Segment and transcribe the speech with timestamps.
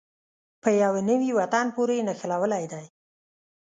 [0.61, 2.85] په يوه نوي وطن پورې یې نښلولې دي.